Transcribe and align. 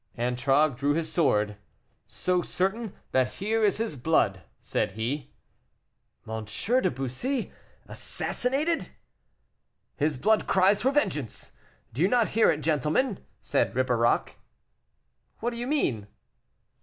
Antragues 0.17 0.79
drew 0.79 0.93
his 0.93 1.11
sword. 1.13 1.57
"So 2.07 2.41
certain 2.41 2.93
that 3.11 3.33
here 3.35 3.63
is 3.63 3.77
his 3.77 3.95
blood," 3.95 4.41
said 4.59 4.93
he. 4.93 5.31
"M. 6.27 6.43
de 6.45 6.89
Bussy 6.89 7.51
assassinated!" 7.87 8.89
"His 9.95 10.17
blood 10.17 10.47
cries 10.47 10.81
for 10.81 10.89
vengeance! 10.89 11.51
do 11.93 12.01
you 12.01 12.07
not 12.07 12.29
hear 12.29 12.49
it, 12.49 12.61
gentlemen?" 12.61 13.19
said 13.41 13.75
Ribeirac. 13.75 14.39
"What 15.39 15.51
do 15.51 15.57
you 15.57 15.67
mean?" 15.67 16.07